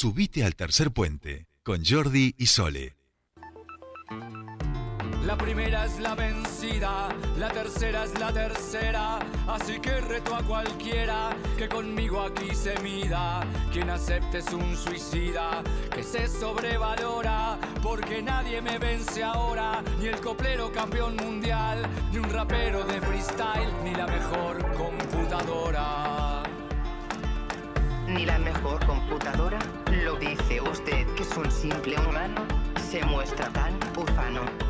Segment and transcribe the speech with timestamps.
[0.00, 2.94] Subite al tercer puente con Jordi y Sole.
[5.26, 9.18] La primera es la vencida, la tercera es la tercera.
[9.48, 13.44] Así que reto a cualquiera que conmigo aquí se mida.
[13.72, 17.58] Quien acepte es un suicida que se sobrevalora.
[17.82, 23.74] Porque nadie me vence ahora, ni el coplero campeón mundial, ni un rapero de freestyle,
[23.82, 26.47] ni la mejor computadora.
[28.08, 29.58] Ni la mejor computadora,
[30.02, 32.46] lo dice usted que es un simple humano,
[32.90, 34.67] se muestra tan ufano.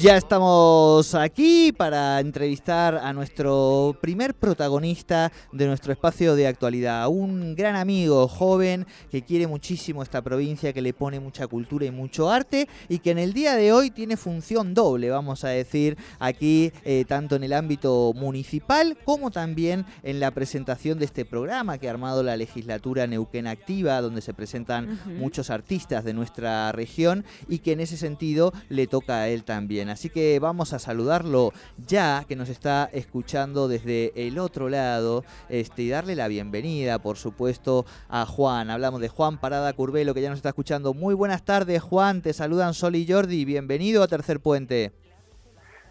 [0.00, 7.56] Ya estamos aquí para entrevistar a nuestro primer protagonista de nuestro espacio de actualidad, un
[7.56, 12.30] gran amigo joven que quiere muchísimo esta provincia, que le pone mucha cultura y mucho
[12.30, 16.72] arte y que en el día de hoy tiene función doble, vamos a decir, aquí
[16.84, 21.88] eh, tanto en el ámbito municipal como también en la presentación de este programa que
[21.88, 27.58] ha armado la legislatura Neuquén Activa, donde se presentan muchos artistas de nuestra región y
[27.58, 29.87] que en ese sentido le toca a él también.
[29.90, 35.82] Así que vamos a saludarlo ya que nos está escuchando desde el otro lado este,
[35.82, 38.70] y darle la bienvenida, por supuesto, a Juan.
[38.70, 40.94] Hablamos de Juan Parada Curvelo que ya nos está escuchando.
[40.94, 42.22] Muy buenas tardes, Juan.
[42.22, 43.44] Te saludan Sol y Jordi.
[43.44, 44.92] Bienvenido a Tercer Puente.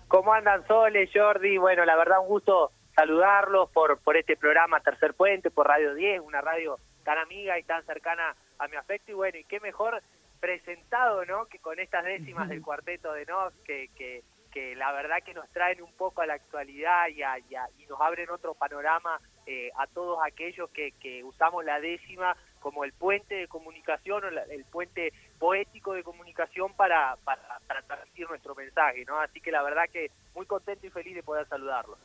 [0.07, 1.57] ¿Cómo andan Sol y Jordi?
[1.57, 6.21] Bueno, la verdad un gusto saludarlos por, por este programa Tercer Puente, por Radio 10,
[6.21, 9.11] una radio tan amiga y tan cercana a mi afecto.
[9.11, 10.01] Y bueno, y qué mejor
[10.39, 11.45] presentado, ¿no?
[11.45, 15.49] Que con estas décimas del cuarteto de Nos, que, que, que, la verdad que nos
[15.49, 19.87] traen un poco a la actualidad y, a, y, nos abren otro panorama eh, a
[19.87, 25.13] todos aquellos que, que usamos la décima como el puente de comunicación o el puente
[25.39, 29.19] poético de comunicación para, para, para transmitir nuestro mensaje, ¿no?
[29.19, 31.97] Así que la verdad que muy contento y feliz de poder saludarlos.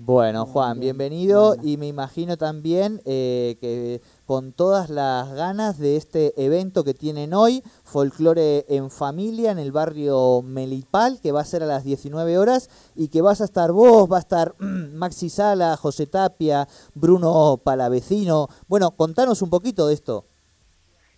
[0.00, 6.40] Bueno, Juan, bienvenido y me imagino también eh, que con todas las ganas de este
[6.40, 11.64] evento que tienen hoy, Folclore en Familia, en el barrio Melipal, que va a ser
[11.64, 15.76] a las 19 horas y que vas a estar vos, va a estar Maxi Sala,
[15.76, 18.46] José Tapia, Bruno Palavecino.
[18.68, 20.26] Bueno, contanos un poquito de esto.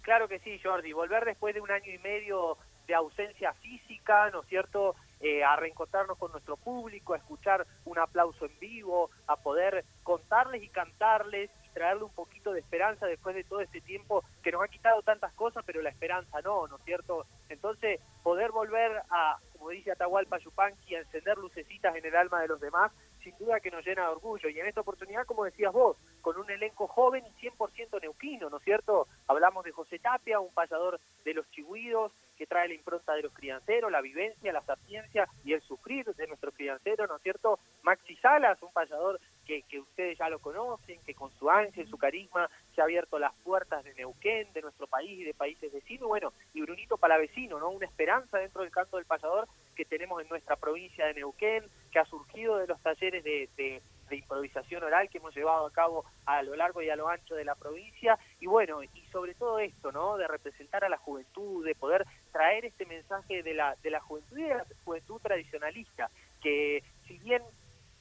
[0.01, 2.57] Claro que sí, Jordi, volver después de un año y medio
[2.89, 7.99] de ausencia física, ¿no es cierto?, eh, a reencontrarnos con nuestro público, a escuchar un
[7.99, 13.35] aplauso en vivo, a poder contarles y cantarles y traerle un poquito de esperanza después
[13.35, 16.77] de todo este tiempo que nos ha quitado tantas cosas, pero la esperanza no, ¿no
[16.77, 17.27] es cierto?
[17.49, 22.49] Entonces, poder volver a, como dice Atahualpa Yupanqui, a encender lucecitas en el alma de
[22.49, 22.91] los demás,
[23.23, 24.49] sin duda que nos llena de orgullo.
[24.49, 28.57] Y en esta oportunidad, como decías vos, con un elenco joven y 100% neuquino, ¿no
[28.57, 29.07] es cierto?
[29.27, 33.35] Hablamos de José Tapia, un payador de los chigüidos, que trae la impronta de los
[33.35, 37.59] crianceros, la vivencia, la sapiencia y el sufrir de nuestros crianceros, ¿no es cierto?
[37.83, 42.49] Maxi Salas, un payador que, ustedes ya lo conocen, que con su ángel, su carisma,
[42.75, 46.33] se ha abierto las puertas de Neuquén, de nuestro país y de países vecinos, bueno,
[46.55, 47.69] y Brunito Palavecino, ¿no?
[47.69, 49.47] Una esperanza dentro del canto del payador
[49.77, 54.17] que tenemos en nuestra provincia de Neuquén, que ha surgido de los talleres de de
[54.17, 57.45] improvisación oral que hemos llevado a cabo a lo largo y a lo ancho de
[57.45, 60.17] la provincia y bueno, y sobre todo esto, ¿no?
[60.17, 64.37] De representar a la juventud, de poder traer este mensaje de la, de la juventud
[64.37, 66.11] y de la juventud tradicionalista,
[66.43, 67.43] que si bien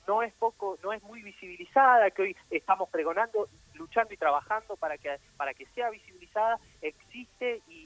[0.07, 3.47] no es poco, no es muy visibilizada, que hoy estamos pregonando,
[3.79, 7.79] luchando y trabajando para que, para que sea visibilizada, existe y,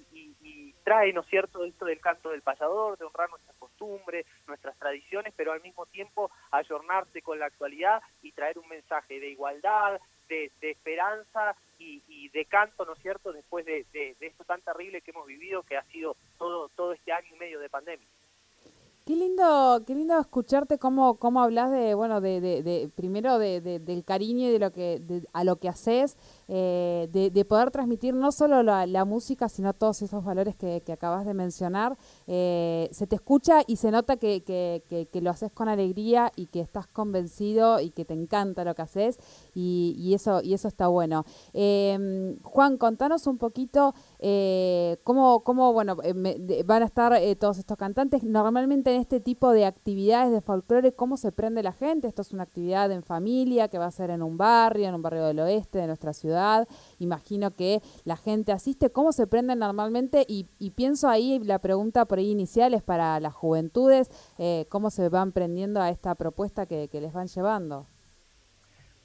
[0.83, 5.33] trae, ¿no es cierto?, esto del canto del payador, de honrar nuestras costumbres, nuestras tradiciones,
[5.37, 10.51] pero al mismo tiempo ayornarse con la actualidad y traer un mensaje de igualdad, de,
[10.59, 15.25] esperanza y, de canto, ¿no es cierto?, después de, de, esto tan terrible que hemos
[15.25, 18.07] vivido, que ha sido todo, todo este año y medio de pandemia.
[19.05, 23.59] Qué lindo, qué lindo escucharte cómo, cómo hablas de, bueno, de, de, de primero de,
[23.59, 25.01] del cariño y de lo que,
[25.33, 26.15] a lo que haces,
[26.47, 31.33] eh, de, poder transmitir no solo la, música, sino todos esos valores que, acabas de
[31.33, 31.97] mencionar.
[32.27, 36.59] Eh, se te escucha y se nota que, que, lo haces con alegría y que
[36.59, 39.19] estás convencido y que te encanta lo que haces
[39.55, 41.25] y, eso, y eso está bueno.
[41.53, 45.97] Eh, Juan, contanos un poquito eh, cómo, cómo, bueno,
[46.65, 48.23] van a estar todos estos cantantes.
[48.23, 52.07] Normalmente en este tipo de actividades de folclore, ¿cómo se prende la gente?
[52.07, 55.01] Esto es una actividad en familia que va a ser en un barrio, en un
[55.01, 56.32] barrio del oeste de nuestra ciudad.
[56.99, 58.91] Imagino que la gente asiste.
[58.91, 60.25] ¿Cómo se prende normalmente?
[60.27, 65.09] Y, pienso ahí, la pregunta por ahí inicial es para las juventudes, eh, ¿cómo se
[65.09, 67.87] van prendiendo a esta propuesta que, les van llevando?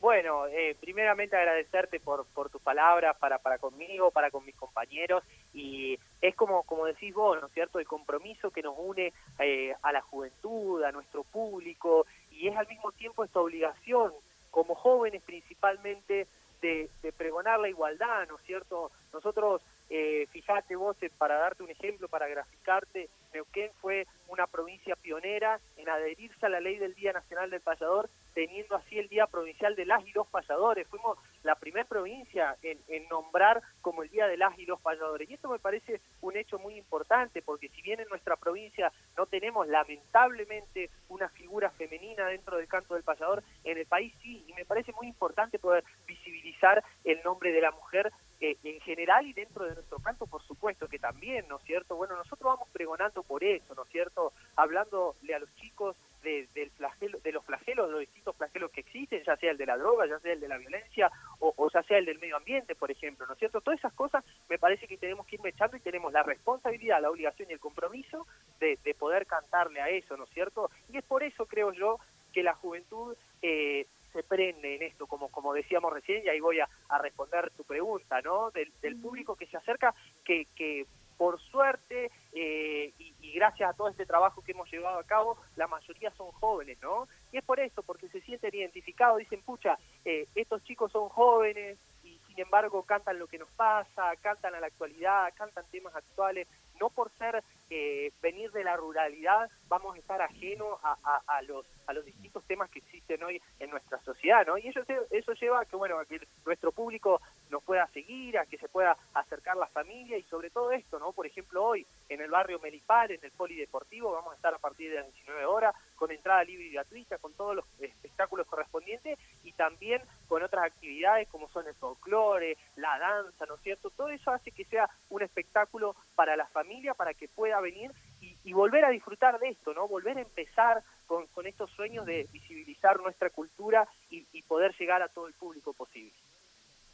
[0.00, 5.98] Bueno, eh, primeramente agradecerte por, tus palabras para, para conmigo, para con mis compañeros y
[6.20, 9.92] es como, como decís vos, ¿no es cierto?, el compromiso que nos une eh, a
[9.92, 14.12] la juventud, a nuestro público, y es al mismo tiempo esta obligación,
[14.50, 16.28] como jóvenes principalmente,
[16.60, 18.90] de, pregonar la igualdad, ¿no es cierto?
[19.12, 24.96] Nosotros, eh, fíjate vos, eh, para darte un ejemplo, para graficarte, Neuquén fue una provincia
[24.96, 29.26] pionera en adherirse a la ley del Día Nacional del Payador, teniendo así el Día
[29.26, 30.86] Provincial de las y los Payadores.
[30.86, 35.28] Fuimos la primera provincia en, nombrar como el Día de las y los Payadores.
[35.28, 39.26] Y esto me parece un hecho muy importante, porque si bien en nuestra provincia no
[39.26, 44.52] tenemos lamentablemente una figura femenina dentro del canto del payador, en el país sí, y
[44.52, 49.32] me parece muy importante poder visibilizar el nombre de la mujer eh, en general y
[49.32, 51.96] dentro de nuestro canto, por supuesto que también, ¿no es cierto?
[51.96, 54.32] Bueno, nosotros vamos pregonando por eso, ¿no es cierto?
[54.54, 58.82] Hablándole a los chicos de, del flagelo, de los flagelos, de los distintos flagelos que
[58.82, 61.10] existen, ya sea el de la droga, ya sea el de la violencia
[61.40, 63.60] o, ya sea el del medio ambiente, por ejemplo, ¿no es cierto?
[63.60, 67.10] Todas esas cosas me parece que tenemos que ir echando y tenemos la responsabilidad, la
[67.10, 68.26] obligación y el compromiso
[68.60, 70.70] de, de poder cantarle a eso, ¿no es cierto?
[70.92, 71.98] Y es por eso, creo yo,
[72.32, 76.60] que la juventud eh, se prende en esto, como, como decíamos recién, y ahí voy
[76.60, 76.68] a,
[77.00, 78.50] responder tu pregunta, ¿no?
[78.50, 80.86] Del, público que se acerca, que, que
[81.16, 85.66] por suerte eh, y, gracias a todo este trabajo que hemos llevado a cabo, la
[85.66, 87.06] mayoría son jóvenes, ¿no?
[87.32, 91.78] Y es por esto, porque se sienten identificados, dicen, pucha, eh, estos chicos son jóvenes
[92.02, 96.48] y sin embargo cantan lo que nos pasa, cantan a la actualidad, cantan temas actuales,
[96.80, 101.92] no por ser eh, venir de la ruralidad vamos a estar ajenos a, los a
[101.92, 104.56] los distintos temas que existen hoy en nuestra sociedad, ¿no?
[104.58, 104.80] Y eso
[105.10, 107.20] eso lleva a que bueno a que nuestro público
[107.50, 111.12] nos pueda seguir, a que se pueda acercar la familia y sobre todo esto, ¿no?
[111.12, 114.90] Por ejemplo hoy en el barrio Melipar, en el polideportivo, vamos a estar a partir
[114.90, 119.18] de las 19 horas con entrada libre y gratuita, con todos los espectáculos correspondientes
[119.58, 123.90] también con otras actividades como son el folclore, la danza, ¿no es cierto?
[123.90, 127.90] Todo eso hace que sea un espectáculo para la familia, para que pueda venir
[128.20, 129.86] y, volver a disfrutar de esto, ¿no?
[129.86, 135.26] Volver a empezar con, estos sueños de visibilizar nuestra cultura y, poder llegar a todo
[135.26, 136.12] el público posible.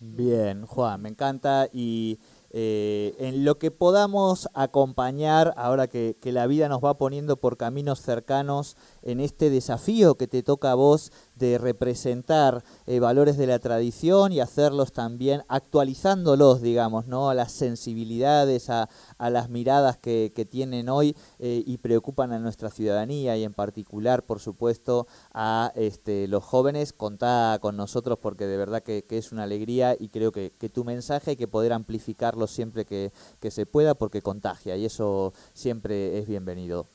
[0.00, 2.18] Bien, Juan, me encanta y
[2.50, 8.00] eh, en lo que podamos acompañar, ahora que, la vida nos va poniendo por caminos
[8.00, 13.58] cercanos, en este desafío que te toca a vos de representar eh, valores de la
[13.58, 17.30] tradición y hacerlos también actualizándolos, digamos, ¿no?
[17.30, 18.88] a las sensibilidades, a,
[19.18, 24.40] las miradas que, tienen hoy eh, y preocupan a nuestra ciudadanía y en particular, por
[24.40, 26.92] supuesto, a este, los jóvenes.
[26.92, 30.84] Contá con nosotros porque de verdad que, es una alegría y creo que, que tu
[30.84, 33.10] mensaje hay que poder amplificarlo siempre que,
[33.50, 36.86] se pueda porque contagia y eso siempre es bienvenido.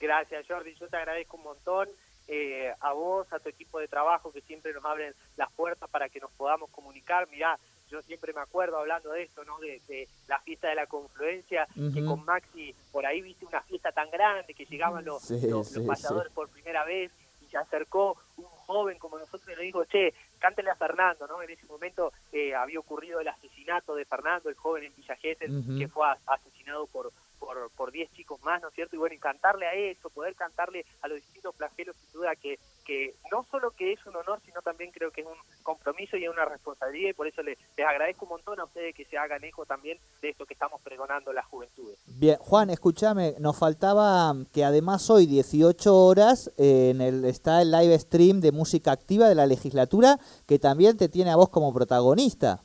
[0.00, 1.88] Gracias Jordi, yo te agradezco un montón.
[2.30, 6.10] Eh, a vos, a tu equipo de trabajo que siempre nos abren las puertas para
[6.10, 7.26] que nos podamos comunicar.
[7.30, 7.58] Mirá,
[7.88, 9.58] yo siempre me acuerdo hablando de esto, ¿no?
[9.58, 14.10] De, la fiesta de la confluencia, que con Maxi por ahí viste una fiesta tan
[14.10, 17.10] grande que llegaban los, los, pasadores por primera vez
[17.40, 21.42] y se acercó un joven como nosotros y le dijo, che, cántele a Fernando, ¿no?
[21.42, 25.88] En ese momento eh, había ocurrido el asesinato de Fernando, el joven en Villa que
[25.88, 28.96] fue asesinado por por, por 10 chicos más, ¿no es cierto?
[28.96, 32.58] Y bueno, y cantarle a eso, poder cantarle a los distintos flagelos, sin duda que,
[32.84, 36.24] que no solo que es un honor, sino también creo que es un compromiso y
[36.24, 39.18] es una responsabilidad, y por eso les, les agradezco un montón a ustedes que se
[39.18, 41.98] hagan eco también de esto que estamos pregonando las juventudes.
[42.06, 47.70] Bien, Juan, escúchame, nos faltaba que además hoy 18 horas eh, en el, está el
[47.70, 51.72] live stream de música activa de la legislatura, que también te tiene a vos como
[51.72, 52.62] protagonista.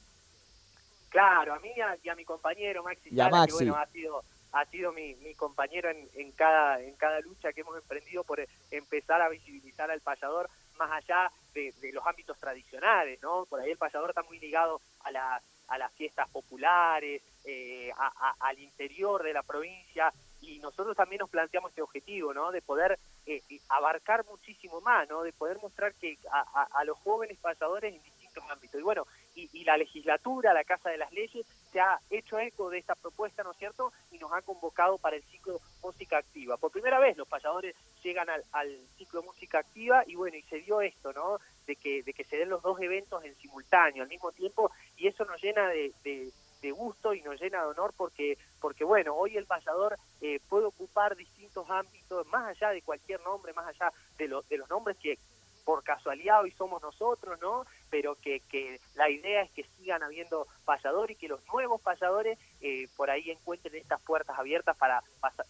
[1.09, 1.69] Claro, a mí
[2.03, 4.23] y a, mi compañero Maxi, que bueno, ha sido
[4.53, 8.39] ha sido mi, mi compañero en, en, cada, en cada lucha que hemos emprendido por
[8.71, 13.45] empezar a visibilizar al payador más allá de, los ámbitos tradicionales, ¿no?
[13.45, 17.91] Por ahí el payador está muy ligado a las, a las fiestas populares, eh,
[18.39, 22.51] al interior de la provincia, y nosotros también nos planteamos este objetivo, ¿no?
[22.51, 25.23] De poder eh, abarcar muchísimo más, ¿no?
[25.23, 28.79] De poder mostrar que a, a los jóvenes payadores en distintos ámbitos.
[28.79, 29.05] Y bueno,
[29.35, 33.43] y, la legislatura, la Casa de las Leyes, se ha hecho eco de esta propuesta,
[33.43, 33.91] ¿no es cierto?
[34.11, 36.55] Y nos ha convocado para el ciclo Música Activa.
[36.57, 40.81] Por primera vez los payadores llegan al, ciclo Música Activa y bueno, y se dio
[40.81, 41.39] esto, ¿no?
[41.65, 45.07] De que, de que se den los dos eventos en simultáneo, al mismo tiempo, y
[45.07, 46.31] eso nos llena de,
[46.71, 51.15] gusto y nos llena de honor porque, porque bueno, hoy el payador eh, puede ocupar
[51.15, 55.19] distintos ámbitos, más allá de cualquier nombre, más allá de, de los nombres que
[55.63, 57.65] por casualidad hoy somos nosotros, ¿no?
[57.93, 62.39] Pero que, que la idea es que sigan habiendo payadores y que los nuevos payadores
[62.59, 65.03] eh, por ahí encuentren estas puertas abiertas para,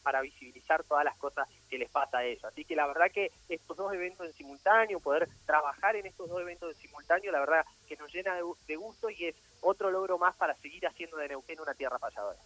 [0.04, 2.44] para visibilizar todas las cosas que les pasa a ellos.
[2.44, 6.42] Así que la verdad que estos dos eventos en simultáneo, poder trabajar en estos dos
[6.42, 10.36] eventos en simultáneo, la verdad que nos llena de, gusto y es otro logro más
[10.36, 12.40] para seguir haciendo de Neuquén una tierra payadora.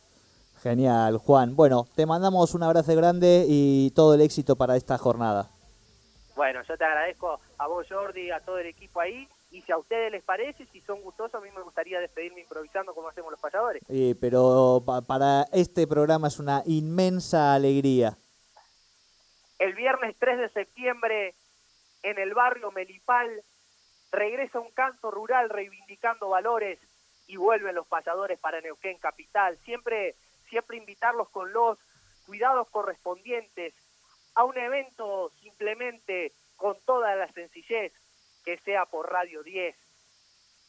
[0.62, 1.56] Genial, Juan.
[1.56, 5.50] Bueno, te mandamos un abrazo grande y todo el éxito para esta jornada.
[6.36, 9.78] Bueno, yo te agradezco a vos, Jordi, a todo el equipo ahí y si a
[9.78, 13.40] ustedes les parece, si son gustosos, a mí me gustaría despedirme improvisando como hacemos los
[13.40, 13.82] payadores.
[13.88, 18.18] Eh, pero para este programa es una inmensa alegría.
[19.60, 21.34] El viernes 3 de septiembre,
[22.04, 23.44] en el barrio Melipal,
[24.12, 26.80] regresa un canto rural reivindicando valores
[27.28, 29.58] y vuelven los payadores para Neuquén Capital.
[29.64, 30.16] Siempre,
[30.50, 31.80] siempre invitarlos con los
[32.26, 33.74] cuidados correspondientes
[34.36, 37.94] a un evento simplemente con toda la sencillez
[38.48, 39.76] que sea por Radio 10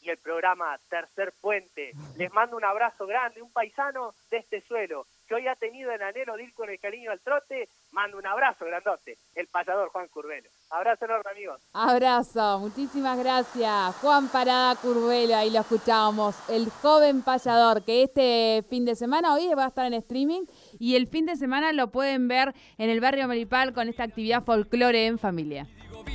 [0.01, 1.93] y el programa Tercer Puente.
[2.17, 6.01] Les mando un abrazo grande, un paisano de este suelo que hoy ha tenido el
[6.01, 7.69] anhelo de ir con el cariño al trote.
[7.91, 10.49] Mando un abrazo grandote, el payador Juan Curvelo.
[10.71, 11.61] Abrazo enorme, amigos.
[11.71, 13.95] Abrazo, muchísimas gracias.
[14.01, 19.47] Juan Parada Curvelo, ahí lo escuchábamos, el joven payador que este fin de semana, hoy
[19.57, 20.41] va a estar en streaming
[20.79, 24.43] y el fin de semana lo pueden ver en el barrio Maripal con esta actividad
[24.43, 25.65] folclore en familia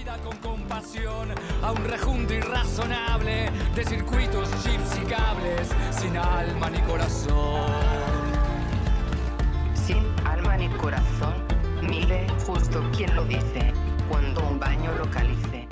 [0.04, 1.28] vida con compasión
[1.62, 7.70] a un rejunto irrazonable de circuitos, chips y cables sin alma ni corazón.
[9.74, 11.34] Sin alma ni corazón,
[11.82, 13.72] mire justo quien lo dice
[14.08, 15.68] cuando un baño localice.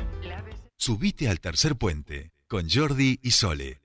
[0.77, 3.82] Subite al tercer puente con Jordi y Sole.